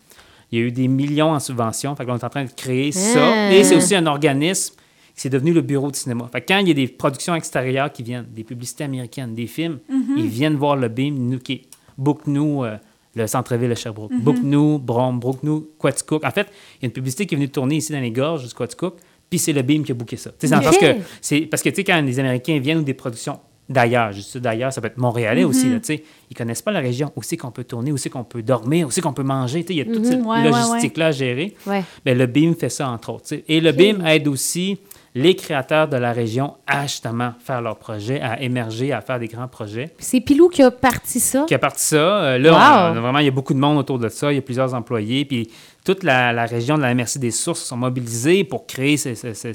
[0.51, 1.95] Il y a eu des millions en subventions.
[1.95, 3.33] Fait qu'on est en train de créer ça.
[3.33, 3.53] Ah.
[3.53, 4.81] Et c'est aussi un organisme qui
[5.21, 6.29] c'est devenu le bureau du cinéma.
[6.31, 9.47] Fait que quand il y a des productions extérieures qui viennent, des publicités américaines, des
[9.47, 9.79] films,
[10.15, 11.63] ils viennent voir le BIM, nous qui
[11.97, 12.77] book-nous euh,
[13.15, 16.23] le centre-ville de Sherbrooke, book-nous Brom, book-nous Quaticook.
[16.23, 18.47] En fait, il y a une publicité qui est venue tourner ici dans les gorges
[18.47, 20.29] du Quaticook, puis c'est le BIM qui a booké ça.
[20.39, 20.73] Tu sais, dans le Ok.
[20.73, 24.11] sens que c'est parce que tu sais quand les Américains viennent ou des productions d'ailleurs,
[24.11, 27.11] juste d'ailleurs, ça peut être montréalais aussi là, tu sais, ils connaissent pas la région,
[27.15, 29.65] où c'est qu'on peut tourner, où c'est qu'on peut dormir, où c'est qu'on peut manger,
[29.67, 30.51] il y a toute cette Ouais, ouais, ouais.
[30.51, 31.55] logistique là à gérer.
[31.65, 31.83] Ouais.
[32.05, 33.33] Ben, le BIM fait ça, entre autres.
[33.47, 34.77] Et le BIM aide aussi
[35.15, 39.27] les créateurs de la région à justement faire leurs projets, à émerger, à faire des
[39.27, 39.89] grands projets.
[39.97, 41.43] C'est Pilou qui a parti ça?
[41.47, 41.95] Qui a parti ça.
[41.97, 42.57] euh, là, Wow.
[42.93, 44.31] on a- vraiment, il y a beaucoup de monde autour de ça.
[44.31, 45.25] Il y a plusieurs employés.
[45.25, 45.49] Puis
[45.83, 49.33] toute la, la région de la MRC des Sources sont mobilisés pour créer ce- ce-
[49.33, 49.53] ce-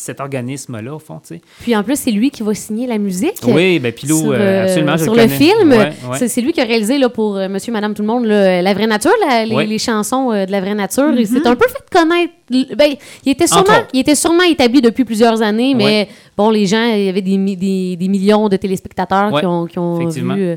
[0.00, 1.20] cet organisme-là, au fond.
[1.26, 1.40] tu sais.
[1.60, 3.34] Puis en plus, c'est lui qui va signer la musique.
[3.46, 5.70] Oui, ben Pilou, sur, euh, euh, absolument, je sur le film.
[5.70, 5.92] Ouais, ouais.
[6.18, 8.62] C'est- C'est lui qui a réalisé là, pour euh, Monsieur, Madame, tout le monde là,
[8.62, 9.66] La vraie nature, la- les, Ouais.
[9.66, 11.12] les chansons euh, de la vraie nature.
[11.16, 12.32] Il s'est un peu fait connaître.
[12.76, 16.08] Ben, il, était sûrement, il était sûrement établi depuis plusieurs années, mais Ouais.
[16.36, 19.46] bon, les gens, il y avait des, mi- des, des millions de téléspectateurs Ouais, qui
[19.46, 20.20] ont, qui ont vu.
[20.42, 20.56] euh,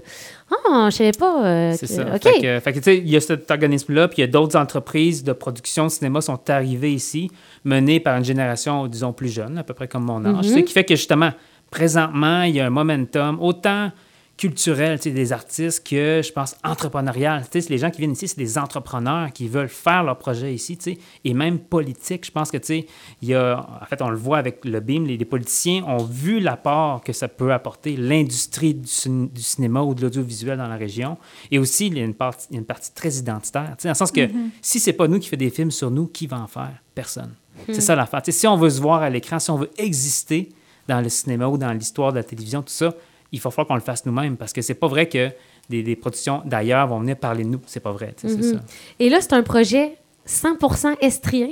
[0.70, 1.46] ah, je savais pas.
[1.46, 2.16] euh, C'est que- ça.
[2.16, 2.22] OK.
[2.42, 5.24] Fait que, tu sais, il y a cet organisme-là, puis il y a d'autres entreprises
[5.24, 7.30] de production de cinéma sont arrivées ici,
[7.64, 10.64] menées par une génération, disons, plus jeune, à peu près comme mon âge, tu sais,
[10.64, 11.32] qui fait que justement,
[11.72, 13.92] présentement, il y a un momentum autant
[14.44, 17.46] culturel, tu sais, des artistes que, je pense, entrepreneurial.
[17.50, 20.54] Tu sais, les gens qui viennent ici, c'est des entrepreneurs qui veulent faire leur projet
[20.54, 22.26] ici, tu sais, et même politique.
[22.26, 22.86] Je pense que, tu sais,
[23.22, 26.04] il y a, en fait, on le voit avec le BIM, les, les politiciens ont
[26.04, 30.68] vu l'apport que ça peut apporter l'industrie du, cin- du cinéma ou de l'audiovisuel dans
[30.68, 31.18] la région.
[31.50, 33.96] Et aussi, il y a une partie, une partie très identitaire, tu sais, dans le
[33.96, 34.30] sens que
[34.62, 36.74] si c'est pas nous qui fait des films sur nous, qui va en faire?
[36.94, 37.32] Personne.
[37.68, 38.22] C'est ça l'affaire.
[38.22, 40.50] Tu sais, si on veut se voir à l'écran, si on veut exister
[40.86, 42.94] dans le cinéma ou dans l'histoire de la télévision, tout ça,
[43.34, 45.30] il faut falloir qu'on le fasse nous-mêmes parce que c'est pas vrai que
[45.70, 47.62] des, des productions d'ailleurs vont venir parler de nous.
[47.66, 48.16] C'est pas vrai.
[48.24, 48.42] Mhm.
[48.42, 48.64] ça.
[49.00, 51.50] Et là, c'est un projet 100% estrien.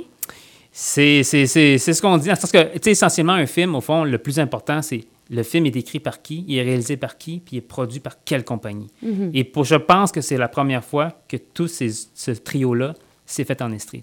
[0.70, 2.28] C'est ce qu'on dit.
[2.28, 5.66] Sens que, tu sais, essentiellement, un film, au fond, le plus important, c'est le film
[5.66, 8.44] est écrit par qui, il est réalisé par qui, puis il est produit par quelle
[8.44, 8.88] compagnie.
[9.32, 13.44] Et pour, je pense que c'est la première fois que tout ces, ce trio-là s'est
[13.44, 14.02] fait en Estrie.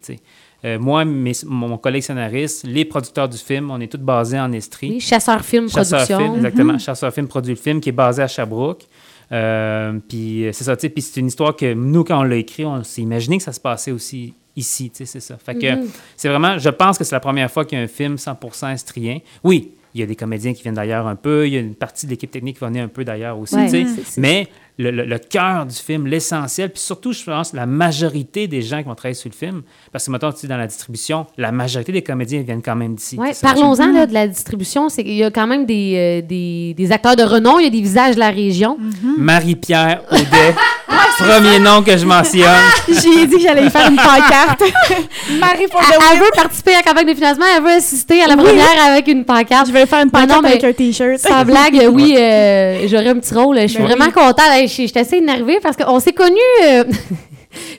[0.65, 4.51] Euh, moi, mes- mon collègue scénariste, les producteurs du film, on est tous basés en
[4.51, 4.89] Estrie.
[4.89, 6.17] Oui, Chasseur Film Chasseur Production.
[6.19, 6.77] Film, exactement.
[6.77, 8.83] Chasseur Film produit le film qui est basé à Sherbrooke.
[9.31, 10.89] Euh, puis euh, c'est ça, tu sais.
[10.89, 13.53] Puis c'est une histoire que nous, quand on l'a écrit, on s'est imaginé que ça
[13.53, 15.37] se passait aussi ici, tu sais, c'est ça.
[15.37, 15.87] Fait que Mhm.
[16.17, 18.69] c'est vraiment, je pense que c'est la première fois qu'il y a un film 100%
[18.73, 19.19] estrien.
[19.43, 21.75] Oui, il y a des comédiens qui viennent d'ailleurs un peu, il y a une
[21.75, 24.19] partie de l'équipe technique qui venir un peu d'ailleurs aussi, Ouais, tu sais.
[24.19, 24.47] Mais
[24.79, 28.77] le, le- le cœur du film, l'essentiel, puis surtout, je pense, la majorité des gens
[28.79, 29.61] qui vont travailler sur le film.
[29.91, 32.95] Parce que, maintenant, tu sais, dans la distribution, la majorité des comédiens viennent quand même
[32.95, 33.17] d'ici.
[33.17, 33.33] Ouais.
[33.41, 34.89] Parlons-en de la distribution.
[34.89, 37.67] C'est qu'il y a quand même des, euh, des, des acteurs de renom, il y
[37.67, 38.77] a des visages de la région.
[39.17, 40.55] Marie-Pierre Audet,
[41.23, 42.45] premier nom que je mentionne.
[42.87, 44.61] J'ai dit que j'allais y faire une pancarte.
[45.39, 48.27] Marie pour Elle, elle veut participer à la campagne de financement, elle veut assister à
[48.27, 48.43] la Oui.
[48.43, 49.67] première avec une pancarte.
[49.67, 51.19] Je vais faire une Non, non, pancarte mais- avec un t-shirt.
[51.19, 53.59] Sans blague, oui, euh, j'aurais un petit rôle.
[53.61, 54.11] Je suis Ben vraiment oui.
[54.11, 54.39] contente.
[54.51, 56.37] Hey, Je suis je suis assez énervée parce qu'on s'est connus.
[56.65, 56.83] euh,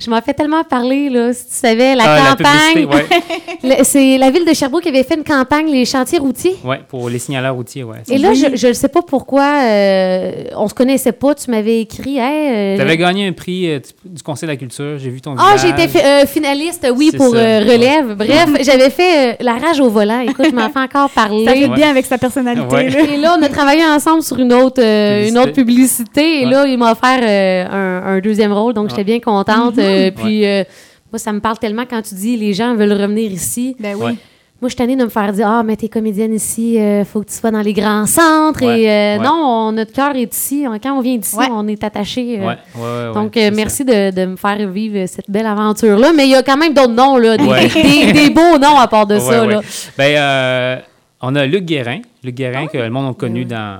[0.01, 2.87] je m'en fais tellement parler, là, si tu savais, la Ah, campagne.
[2.87, 3.81] ouais.
[3.85, 6.57] C'est la ville de Sherbrooke qui avait fait une campagne, les chantiers routiers.
[6.65, 7.99] Ouais, pour les signaleurs routiers, ouais.
[8.11, 11.35] Et là, je ne sais pas pourquoi, euh, on se connaissait pas.
[11.35, 14.57] Tu m'avais écrit, hey, euh, Tu avais gagné un prix euh, du- Conseil de la
[14.57, 15.61] culture, j'ai vu ton Ah, visage.
[15.77, 17.37] j'ai été fi- euh, finaliste, oui, pour ça.
[17.37, 18.15] euh, relève.
[18.17, 20.21] Bref, j'avais fait euh, la rage au volant.
[20.21, 21.45] Écoute, je m'en fais encore parler.
[21.45, 21.75] Ça fait Ouais.
[21.77, 22.75] bien avec sa personnalité.
[22.75, 22.89] Ouais.
[22.91, 23.01] là.
[23.13, 26.43] Et là, on a travaillé ensemble sur une autre, euh, une autre publicité.
[26.43, 26.51] Et Ouais.
[26.53, 27.65] là, il m'a offert euh,
[28.07, 29.70] un, un deuxième rôle, donc j'étais bien contente.
[29.79, 30.65] Euh, puis, euh,
[31.13, 33.77] moi, ça me parle tellement quand tu dis les gens veulent revenir ici.
[33.79, 34.05] Ben oui.
[34.05, 34.15] Ouais.
[34.63, 37.21] Moi, je suis tannée de me faire dire Ah, mais t'es comédienne ici, euh, faut
[37.23, 38.63] que tu sois dans les grands centres.
[38.63, 39.25] Ouais, Et euh, ouais.
[39.25, 39.33] non,
[39.69, 40.67] on- notre cœur est ici.
[40.83, 41.47] Quand on vient d'ici, Ouais.
[41.51, 42.39] on est attaché.
[42.39, 46.13] euh, Ouais, ouais, ouais, donc, euh, merci de, de me faire vivre cette belle aventure-là.
[46.15, 47.69] Mais il y a quand même d'autres noms, là, des, Ouais.
[47.69, 49.47] des- des beaux noms à part de Ouais, ça.
[49.47, 49.55] ouais.
[49.55, 49.61] Là.
[49.97, 50.77] Ben, euh,
[51.23, 52.01] on a Luc Guérin.
[52.23, 53.79] Luc Guérin, que le monde a connu dans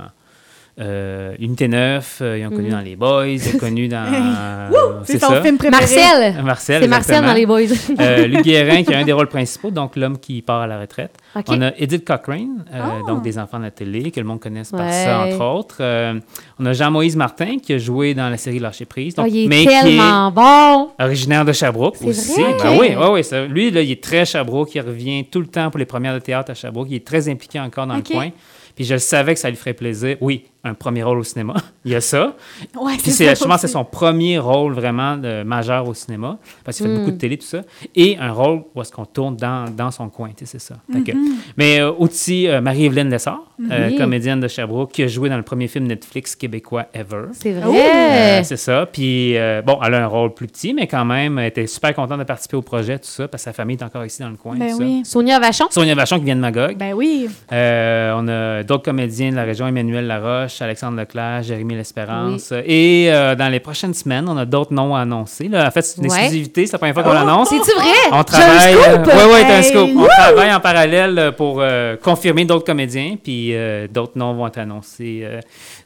[0.79, 2.71] euh, Unité 9, euh, ils ont connu Mhm.
[2.71, 4.05] dans Les Boys, ils ont connu dans.
[4.13, 4.69] euh,
[5.05, 5.43] C'est son ça.
[5.43, 5.81] film préféré.
[5.81, 6.43] Marcel!
[6.45, 6.83] Marcel.
[6.83, 7.61] C'est Marcel dans les boys.
[7.99, 10.79] Euh, Luc Guérin, qui a un des rôles principaux, donc l'homme qui part à la
[10.81, 11.13] retraite.
[11.49, 12.99] On a Edith Cochrane, euh, Ah.
[13.07, 14.93] donc des enfants de la télé, que le monde connaisse par Ouais.
[15.05, 15.77] ça, entre autres.
[15.81, 16.19] Euh,
[16.59, 19.15] on a Jean-Moïse Martin, qui a joué dans la série Lâcher prise.
[19.19, 20.91] Oh, donc, il est mais qui est tellement bon!
[20.99, 22.41] originaire de Sherbrooke C'est aussi.
[22.41, 22.55] vrai?
[22.63, 23.25] Ben oui, oui, oui.
[23.25, 24.75] ça- lui, là, il est très Sherbrooke.
[24.75, 26.89] Il revient tout le temps pour les premières de théâtre à Sherbrooke.
[26.91, 28.31] Il est très impliqué encore dans le coin.
[28.77, 30.17] Puis je le savais que ça lui ferait plaisir.
[30.21, 31.55] Oui, un premier rôle au cinéma.
[31.85, 32.35] il y a ça.
[32.81, 36.39] Ouais, Puis c'est je pense que c'est son premier rôle vraiment de, majeur au cinéma,
[36.65, 36.99] parce qu'il fait Mm.
[36.99, 37.63] beaucoup de télé, tout ça.
[37.95, 40.77] Et un rôle où est-ce qu'on tourne dans, dans son coin, tu sais, c'est ça.
[40.93, 41.33] Que- Mm-hmm.
[41.57, 45.43] mais euh, aussi euh, Marie-Evelyne Lessard, euh, comédienne de Sherbrooke, qui a joué dans le
[45.43, 47.27] premier film Netflix québécois ever.
[47.33, 48.41] C'est vrai!
[48.41, 48.87] Euh, c'est ça.
[48.87, 51.95] Puis, euh, bon, elle a un rôle plus petit, mais quand même, elle était super
[51.95, 54.31] contente de participer au projet, tout ça, parce que sa famille est encore ici dans
[54.31, 54.57] le coin.
[54.57, 54.85] Ben tout ça.
[54.85, 55.03] oui.
[55.05, 55.67] Sonia Vachon?
[55.71, 56.77] Sonia Vachon qui vient de Magog.
[56.77, 57.29] Ben oui.
[57.53, 62.53] Euh, on a d'autres comédiens de la région, Emmanuel Laroche, Alexandre Leclerc, Jérémy L'Espérance.
[62.67, 65.49] Et euh, dans les prochaines semaines, on a d'autres noms à annoncer.
[65.49, 66.19] Là, en fait, c'est une Ouais.
[66.19, 67.15] exclusivité, c'est la première fois qu'on Oh!
[67.15, 67.49] l'annonce.
[67.49, 67.91] C'est-tu vrai?
[68.13, 68.75] On travaille.
[68.75, 68.87] scoop!
[68.87, 69.91] euh, ouais, ouais, t'as un scoop.
[69.97, 74.47] On travaille en parallèle euh, pour euh, confirmer d'autres comédiens, puis euh, d'autres noms vont
[74.47, 75.41] être annoncés euh,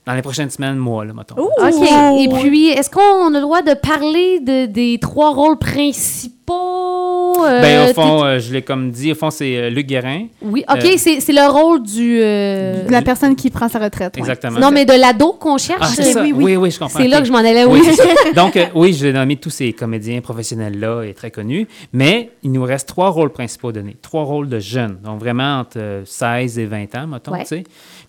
[0.07, 1.40] dans les prochaines semaines, mois, là, mettons.
[1.40, 1.50] Ouh!
[1.62, 1.88] OK.
[2.20, 6.84] Et puis, est-ce qu'on a le droit de parler de, des trois rôles principaux?
[7.44, 10.27] Euh, Ben, au fond, euh, je l'ai comme dit, au fond, c'est euh, Luc Guérin.
[10.42, 12.20] Oui, OK, euh, c'est c'est le rôle du...
[12.23, 14.14] euh, De la personne qui prend sa retraite.
[14.14, 14.20] ouais.
[14.20, 14.61] Exactement.
[14.61, 15.79] Non, mais de l'ado qu'on cherche.
[15.83, 16.23] Ah, c'est ça.
[16.23, 16.57] oui, Oui, oui.
[16.57, 16.99] oui, je comprends.
[17.01, 17.87] C'est là que je m'en allais, Oui, oui.
[17.90, 18.09] c'est ça.
[18.37, 22.53] Donc, euh, oui, je vais nommer tous ces comédiens professionnels-là et très connus, mais il
[22.53, 23.97] nous reste trois rôles principaux donnés.
[24.03, 27.40] Trois rôles de jeunes, donc vraiment entre euh, 16 et 20 ans, mettons, Ouais.
[27.42, 27.64] tu sais.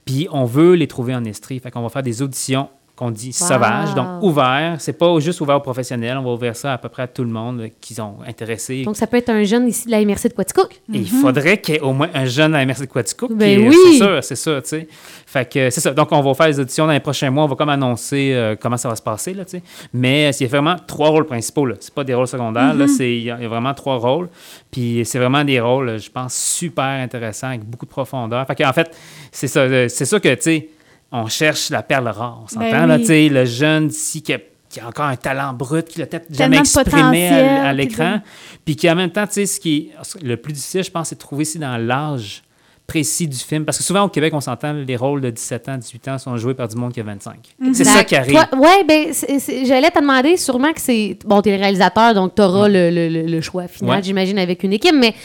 [0.05, 3.27] Puis on veut les trouver en estrie, fait qu'on va faire des auditions qu'on dit
[3.39, 3.47] Wow.
[3.47, 4.75] sauvages, donc ouverts.
[4.79, 7.23] C'est pas juste ouvert aux professionnels, on va ouvrir ça à peu près à tout
[7.23, 8.83] le monde qui sont intéressés.
[8.83, 10.79] Donc, ça peut être un jeune ici de la MRC de Quaticook.
[10.91, 13.31] Il faudrait qu'il y ait au moins un jeune à la MRC de Quaticook.
[13.31, 13.37] Mhm.
[13.37, 13.75] Ben qui oui.
[13.91, 14.87] C'est sûr, c'est ça, tu sais.
[15.25, 15.91] Fait que c'est ça.
[15.91, 17.43] Donc, on va faire les auditions dans les prochains mois.
[17.43, 19.63] On va comme annoncer euh, comment ça va se passer, là, tu sais.
[19.93, 21.75] Mais il y a vraiment trois rôles principaux, là.
[21.81, 22.79] C'est pas des rôles secondaires, Mhm.
[22.79, 22.87] là.
[22.87, 24.29] C'est, il y, a il y a vraiment trois rôles.
[24.71, 28.45] Puis c'est vraiment des rôles, je pense, super intéressants, avec beaucoup de profondeur.
[28.47, 28.95] Fait qu'en fait,
[29.31, 29.59] c'est ça.
[29.61, 30.69] euh, C'est sûr que, tu sais,
[31.11, 32.41] on cherche la perle rare.
[32.43, 33.01] On s'entend, Ben là, oui.
[33.01, 34.39] tu sais, le jeune ici qui a,
[34.69, 38.19] qui a encore un talent brut, qui l'a peut-être jamais exprimé à, l'écran.
[38.65, 41.09] Puis qui en même temps, tu sais, ce qui est le plus difficile, je pense,
[41.09, 42.43] c'est de trouver ici dans l'âge
[42.87, 43.65] précis du film.
[43.65, 46.37] Parce que souvent au Québec, on s'entend, les rôles de 17 ans, 18 ans sont
[46.37, 47.35] joués par du monde qui a 25.
[47.73, 48.37] C'est ça qui arrive.
[48.57, 51.17] Oui, c'est- j'allais te demander sûrement que c'est.
[51.25, 54.03] Bon, t'es le réalisateur, donc t'auras le, le, le- le choix final, Ouais.
[54.03, 55.15] j'imagine, avec une équipe, mais.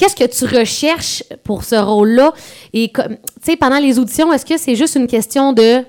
[0.00, 2.32] Qu'est-ce que tu recherches pour ce rôle-là?
[2.72, 3.02] Et tu
[3.42, 5.82] sais, pendant les auditions, est-ce que c'est juste une question de.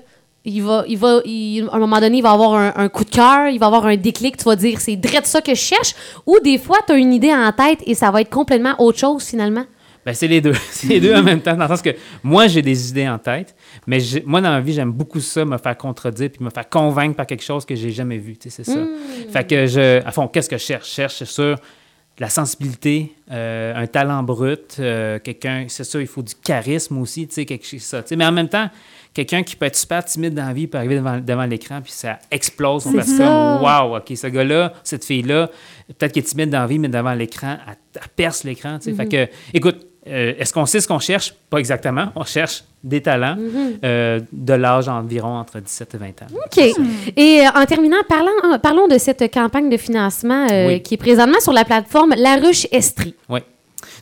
[0.44, 3.04] Il va, il va, il- à un moment donné, il va avoir un, un coup
[3.04, 5.60] de cœur, il va avoir un déclic, tu vas dire c'est direct ça que je
[5.60, 5.94] cherche,
[6.26, 8.98] ou des fois, tu as une idée en tête et ça va être complètement autre
[8.98, 9.64] chose finalement?
[10.04, 10.52] Ben, c'est les deux.
[10.72, 11.54] C'est les deux en même temps.
[11.54, 11.94] Dans le sens que
[12.24, 13.54] moi, j'ai des idées en tête,
[13.86, 17.14] mais moi, dans la vie, j'aime beaucoup ça, me faire contredire puis me faire convaincre
[17.14, 18.36] par quelque chose que j'ai jamais vu.
[18.36, 18.80] Tu sais, c'est ça.
[19.32, 20.04] Fait que je.
[20.04, 20.88] À fond, qu'est-ce que je cherche?
[20.90, 21.56] Je cherche, c'est sûr,
[22.16, 26.98] de la sensibilité, euh, un talent brut, euh, quelqu'un, c'est sûr, il faut du charisme
[26.98, 28.02] aussi, tu sais, quelque chose, ça.
[28.14, 28.68] Mais en même temps,
[29.14, 31.92] quelqu'un qui peut être super timide dans la vie peut arriver devant, devant l'écran puis
[31.92, 32.86] ça explose.
[32.86, 33.16] On ça.
[33.16, 35.48] comme, waouh, OK, ce gars-là, cette fille-là,
[35.88, 38.90] peut-être qu'elle est timide dans la vie, mais devant l'écran, elle, elle perce l'écran, tu
[38.90, 38.94] sais.
[38.94, 41.32] Fait que, écoute, Euh, Est-ce qu'on sait ce qu'on cherche?
[41.48, 42.06] Pas exactement.
[42.16, 43.78] On cherche des talents Mhm.
[43.84, 46.26] euh, de l'âge environ entre 17 et 20 ans.
[46.44, 46.58] OK.
[47.16, 50.82] Et euh, en terminant, parlons, parlons de cette campagne de financement Oui.
[50.82, 53.14] qui est présentement sur la plateforme La Ruche Estrie.
[53.28, 53.40] Oui.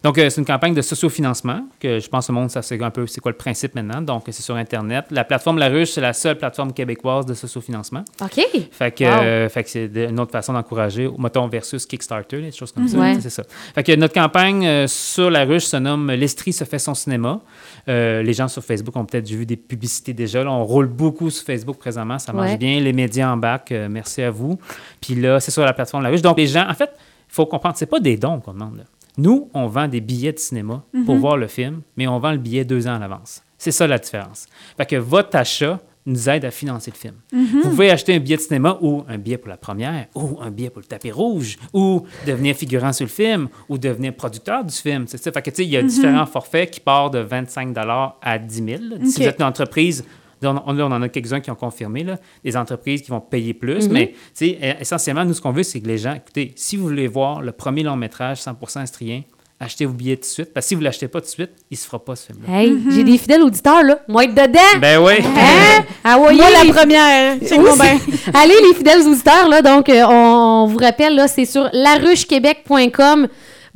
[0.02, 2.82] Donc, euh, c'est une campagne de sociofinancement que je pense que le monde, ça sait
[2.82, 4.00] un peu c'est quoi le principe maintenant?
[4.00, 5.04] Donc, c'est sur Internet.
[5.10, 8.02] La plateforme La Ruche, c'est la seule plateforme québécoise de sociofinancement.
[8.22, 8.40] OK.
[8.72, 9.10] Fait que, Wow.
[9.22, 12.96] euh, fait que c'est une autre façon d'encourager, mettons, versus Kickstarter, des choses comme ça.
[12.98, 13.18] Ouais.
[13.20, 13.42] C'est ça.
[13.74, 17.40] Fait que notre campagne euh, sur la ruche se nomme L'Estrie se fait son cinéma.
[17.86, 20.42] Les gens sur Facebook ont peut-être vu des publicités déjà.
[20.44, 22.18] Là, on roule beaucoup sur Facebook présentement.
[22.18, 22.56] Ça marche Ouais.
[22.56, 22.80] bien.
[22.80, 24.58] Les médias en bac, merci à vous.
[25.00, 26.22] Puis là, c'est sur la plateforme La Ruche.
[26.22, 28.78] Donc, les gens, en fait, il faut comprendre, c'est pas des dons qu'on demande.
[28.78, 28.84] là.
[29.18, 32.38] Nous, on vend des billets de cinéma pour voir le film, mais on vend le
[32.38, 33.42] billet deux ans à l'avance.
[33.58, 34.46] C'est ça la différence.
[34.76, 37.14] Fait que votre achat nous aide à financer le film.
[37.30, 40.50] Vous pouvez acheter un billet de cinéma ou un billet pour la première, ou un
[40.50, 44.74] billet pour le tapis rouge, ou devenir figurant sur le film, ou devenir producteur du
[44.74, 45.04] film.
[45.06, 45.30] C'est ça.
[45.30, 47.76] Fait que, tu sais, il y a différents forfaits qui partent de 25
[48.22, 48.68] à 10 000.
[48.68, 48.96] là.
[49.04, 50.04] Si vous êtes une entreprise,
[50.42, 53.20] là, on, là, on en a quelques-uns qui ont confirmé, là, des entreprises qui vont
[53.20, 53.92] payer plus, Mhm.
[53.92, 56.76] mais tu sais, euh, essentiellement, nous, ce qu'on veut, c'est que les gens, écoutez, si
[56.76, 59.22] vous voulez voir le premier long métrage 100% estrien,
[59.62, 61.30] achetez vos billets tout de suite, parce que si vous ne l'achetez pas tout de
[61.30, 62.60] suite, il ne se fera pas ce film-là.
[62.62, 63.98] Hey, j'ai des fidèles auditeurs, là.
[64.08, 64.78] Moi, être dedans.
[64.80, 65.12] Ben oui!
[65.22, 65.84] Hein?
[66.02, 67.34] Ah, voyez, Moi, la première.
[67.34, 67.48] Oui,
[67.78, 67.98] bien.
[67.98, 73.28] c'est- Allez, les fidèles auditeurs, là, donc, euh, on, vous rappelle, là, c'est sur laruchequebec.com,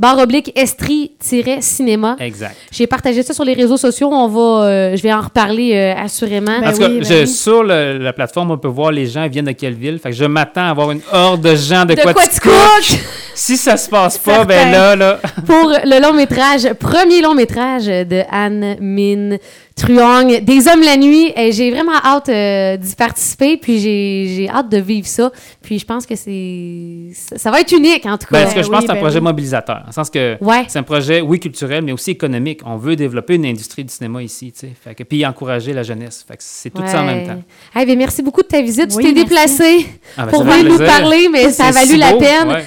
[0.05, 2.17] barre oblique estrie-cinéma.
[2.21, 2.57] Exact.
[2.71, 4.09] J'ai partagé ça sur les réseaux sociaux.
[4.13, 6.61] On va, euh, je vais en reparler euh, assurément.
[6.61, 7.27] Ben en tout cas, ben je- oui.
[7.27, 9.99] sur le- la plateforme, on peut voir les gens viennent de quelle ville.
[9.99, 12.53] Fait que je m'attends à avoir une horde de gens de, de Quaticook.
[12.53, 13.01] Quaticook
[13.37, 14.47] Si ça se passe pas, Certain.
[14.47, 15.19] ben là, là.
[15.47, 19.39] pour le long métrage, premier long métrage de Anne Min
[19.77, 21.33] Truong, Des hommes la nuit.
[21.37, 25.33] Et j'ai vraiment hâte euh, d'y participer, puis j'ai j'ai hâte de vivre ça.
[25.63, 28.43] Puis je pense que c'est ça, ça va être unique en tout Ben, cas.
[28.45, 29.25] parce que je oui, pense que c'est un ben projet oui.
[29.25, 29.81] mobilisateur.
[29.81, 30.65] Dans le sens que Ouais.
[30.69, 32.61] c'est un projet, oui, culturel, mais aussi économique.
[32.65, 34.73] On veut développer une industrie du cinéma ici, tu sais.
[34.83, 36.25] Fait que, puis encourager la jeunesse.
[36.27, 37.43] Fait que c'est tout ça en même temps.
[37.81, 38.93] Eh bien, merci beaucoup de ta visite.
[38.95, 39.25] Oui, tu t'es merci.
[39.25, 42.49] déplacé Ah, ben, pour venir nous parler, mais ça a valu si la beau, peine.
[42.49, 42.65] ouais.